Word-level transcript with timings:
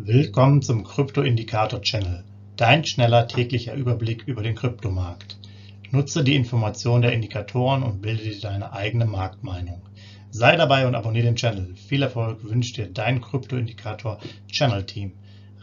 Willkommen 0.00 0.62
zum 0.62 0.84
Krypto-Indikator-Channel, 0.84 2.22
dein 2.56 2.84
schneller 2.84 3.26
täglicher 3.26 3.74
Überblick 3.74 4.22
über 4.28 4.44
den 4.44 4.54
Kryptomarkt. 4.54 5.36
Nutze 5.90 6.22
die 6.22 6.36
Informationen 6.36 7.02
der 7.02 7.12
Indikatoren 7.12 7.82
und 7.82 8.00
bilde 8.00 8.22
dir 8.22 8.40
deine 8.40 8.72
eigene 8.72 9.06
Marktmeinung. 9.06 9.82
Sei 10.30 10.54
dabei 10.54 10.86
und 10.86 10.94
abonniere 10.94 11.26
den 11.26 11.34
Channel. 11.34 11.74
Viel 11.74 12.02
Erfolg 12.02 12.44
wünscht 12.44 12.76
dir 12.76 12.86
dein 12.86 13.20
Krypto-Indikator-Channel-Team. 13.20 15.14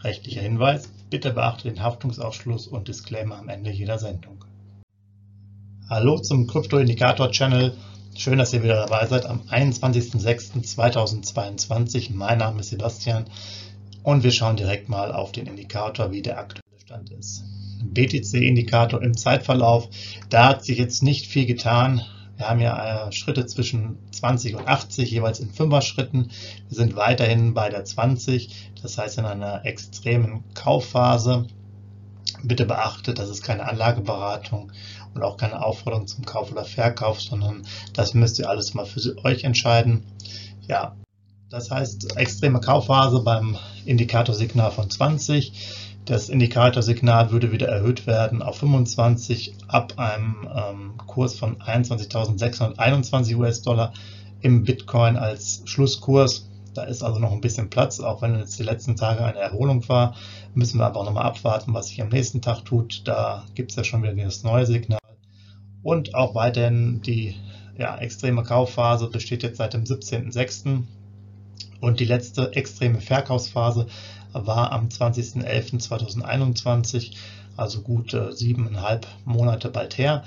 Rechtlicher 0.04 0.42
Hinweis, 0.42 0.92
bitte 1.08 1.32
beachte 1.32 1.70
den 1.70 1.82
Haftungsausschluss 1.82 2.66
und 2.66 2.88
Disclaimer 2.88 3.38
am 3.38 3.48
Ende 3.48 3.70
jeder 3.70 3.98
Sendung. 3.98 4.44
Hallo 5.88 6.18
zum 6.18 6.46
Krypto-Indikator-Channel. 6.46 7.74
Schön, 8.18 8.38
dass 8.38 8.52
ihr 8.52 8.62
wieder 8.62 8.86
dabei 8.86 9.06
seid 9.06 9.24
am 9.24 9.40
21.06.2022. 9.48 12.14
Mein 12.14 12.38
Name 12.38 12.60
ist 12.60 12.68
Sebastian. 12.68 13.24
Und 14.06 14.22
wir 14.22 14.30
schauen 14.30 14.54
direkt 14.54 14.88
mal 14.88 15.10
auf 15.10 15.32
den 15.32 15.48
Indikator, 15.48 16.12
wie 16.12 16.22
der 16.22 16.38
aktuelle 16.38 16.78
Stand 16.78 17.10
ist. 17.10 17.42
BTC-Indikator 17.82 19.02
im 19.02 19.16
Zeitverlauf, 19.16 19.88
da 20.28 20.46
hat 20.46 20.64
sich 20.64 20.78
jetzt 20.78 21.02
nicht 21.02 21.26
viel 21.26 21.44
getan. 21.44 22.02
Wir 22.36 22.48
haben 22.48 22.60
ja 22.60 23.08
äh, 23.08 23.12
Schritte 23.12 23.46
zwischen 23.46 23.98
20 24.12 24.54
und 24.54 24.68
80, 24.68 25.10
jeweils 25.10 25.40
in 25.40 25.50
5er 25.50 25.82
Schritten. 25.82 26.30
Wir 26.68 26.76
sind 26.76 26.94
weiterhin 26.94 27.52
bei 27.52 27.68
der 27.68 27.84
20, 27.84 28.70
das 28.80 28.96
heißt 28.96 29.18
in 29.18 29.24
einer 29.24 29.66
extremen 29.66 30.44
Kaufphase. 30.54 31.48
Bitte 32.44 32.64
beachtet, 32.64 33.18
das 33.18 33.28
ist 33.28 33.42
keine 33.42 33.68
Anlageberatung 33.68 34.70
und 35.14 35.22
auch 35.24 35.36
keine 35.36 35.64
Aufforderung 35.64 36.06
zum 36.06 36.24
Kauf 36.24 36.52
oder 36.52 36.64
Verkauf, 36.64 37.20
sondern 37.20 37.66
das 37.92 38.14
müsst 38.14 38.38
ihr 38.38 38.48
alles 38.48 38.72
mal 38.72 38.86
für 38.86 39.16
euch 39.24 39.42
entscheiden. 39.42 40.04
Ja, 40.68 40.94
das 41.50 41.70
heißt, 41.70 42.16
extreme 42.16 42.60
Kaufphase 42.60 43.20
beim 43.20 43.56
Indikatorsignal 43.84 44.70
von 44.70 44.90
20. 44.90 45.52
Das 46.04 46.28
Indikatorsignal 46.28 47.30
würde 47.30 47.52
wieder 47.52 47.68
erhöht 47.68 48.06
werden 48.06 48.42
auf 48.42 48.58
25 48.58 49.54
ab 49.68 49.94
einem 49.96 50.48
ähm, 50.54 50.96
Kurs 51.06 51.36
von 51.36 51.56
21.621 51.58 53.36
US-Dollar 53.36 53.92
im 54.40 54.64
Bitcoin 54.64 55.16
als 55.16 55.62
Schlusskurs. 55.64 56.48
Da 56.74 56.84
ist 56.84 57.02
also 57.02 57.18
noch 57.18 57.32
ein 57.32 57.40
bisschen 57.40 57.70
Platz, 57.70 58.00
auch 58.00 58.22
wenn 58.22 58.38
jetzt 58.38 58.58
die 58.58 58.62
letzten 58.62 58.96
Tage 58.96 59.24
eine 59.24 59.38
Erholung 59.38 59.88
war. 59.88 60.14
Müssen 60.54 60.78
wir 60.78 60.86
aber 60.86 61.00
auch 61.00 61.06
nochmal 61.06 61.24
abwarten, 61.24 61.74
was 61.74 61.88
sich 61.88 62.00
am 62.02 62.10
nächsten 62.10 62.42
Tag 62.42 62.64
tut. 62.64 63.02
Da 63.06 63.44
gibt 63.54 63.70
es 63.70 63.76
ja 63.76 63.84
schon 63.84 64.02
wieder 64.02 64.14
das 64.14 64.42
neue 64.42 64.66
Signal. 64.66 65.00
Und 65.82 66.14
auch 66.14 66.34
weiterhin 66.34 67.00
die 67.02 67.34
ja, 67.78 67.96
extreme 67.98 68.42
Kaufphase 68.42 69.08
besteht 69.08 69.42
jetzt 69.42 69.58
seit 69.58 69.74
dem 69.74 69.84
17.06. 69.84 70.84
Und 71.80 72.00
die 72.00 72.04
letzte 72.04 72.52
extreme 72.54 73.00
Verkaufsphase 73.00 73.86
war 74.32 74.72
am 74.72 74.88
20.11.2021, 74.88 77.12
also 77.56 77.82
gut 77.82 78.12
äh, 78.14 78.32
siebeneinhalb 78.32 79.06
Monate 79.24 79.70
bald 79.70 79.96
her. 79.98 80.24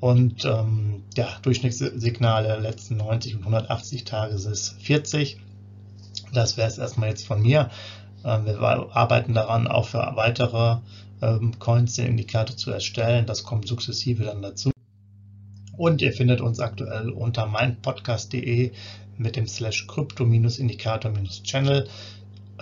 Und 0.00 0.44
ähm, 0.44 1.04
ja, 1.16 1.28
Durchschnittssignal 1.42 2.44
der 2.44 2.60
letzten 2.60 2.98
90 2.98 3.36
und 3.36 3.40
180 3.40 4.04
Tage 4.04 4.34
ist 4.34 4.76
40. 4.80 5.40
Das 6.32 6.56
wäre 6.56 6.68
es 6.68 6.78
erstmal 6.78 7.08
jetzt 7.08 7.26
von 7.26 7.42
mir. 7.42 7.70
Ähm, 8.24 8.46
wir 8.46 8.60
arbeiten 8.60 9.34
daran, 9.34 9.66
auch 9.66 9.88
für 9.88 10.12
weitere 10.14 10.76
ähm, 11.20 11.58
Coins 11.58 11.94
den 11.94 12.06
Indikator 12.06 12.56
zu 12.56 12.70
erstellen. 12.70 13.26
Das 13.26 13.42
kommt 13.42 13.66
sukzessive 13.66 14.22
dann 14.24 14.42
dazu. 14.42 14.70
Und 15.76 16.00
ihr 16.02 16.12
findet 16.12 16.40
uns 16.40 16.60
aktuell 16.60 17.10
unter 17.10 17.46
meinpodcast.de 17.46 18.72
mit 19.18 19.36
dem 19.36 19.46
Slash 19.46 19.86
Krypto-Indikator-Channel. 19.86 21.88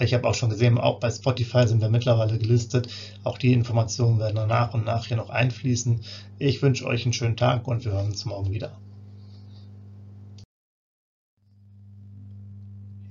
Ich 0.01 0.13
habe 0.13 0.29
auch 0.29 0.35
schon 0.35 0.51
gesehen, 0.51 0.79
auch 0.79 1.01
bei 1.01 1.11
Spotify 1.11 1.67
sind 1.67 1.81
wir 1.81 1.89
mittlerweile 1.89 2.39
gelistet. 2.39 2.89
Auch 3.25 3.39
die 3.39 3.53
Informationen 3.53 4.19
werden 4.19 4.47
nach 4.47 4.75
und 4.75 4.85
nach 4.85 5.07
hier 5.07 5.17
noch 5.17 5.31
einfließen. 5.31 6.01
Ich 6.39 6.61
wünsche 6.61 6.87
euch 6.87 7.05
einen 7.05 7.15
schönen 7.15 7.37
Tag 7.37 7.67
und 7.67 7.85
wir 7.85 7.93
hören 7.93 8.07
uns 8.07 8.25
morgen 8.25 8.51
wieder. 8.51 8.77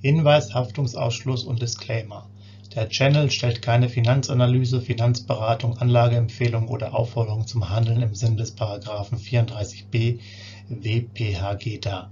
Hinweis, 0.01 0.53
Haftungsausschluss 0.53 1.43
und 1.43 1.63
Disclaimer. 1.63 2.29
Der 2.75 2.89
Channel 2.89 3.31
stellt 3.31 3.63
keine 3.63 3.89
Finanzanalyse, 3.89 4.81
Finanzberatung, 4.81 5.77
Anlageempfehlung 5.77 6.67
oder 6.67 6.93
Aufforderung 6.93 7.47
zum 7.47 7.69
Handeln 7.69 8.03
im 8.03 8.13
Sinne 8.13 8.35
des 8.35 8.51
Paragraphen 8.51 9.17
34b 9.17 10.19
WPHG 10.69 11.79
dar. 11.79 12.11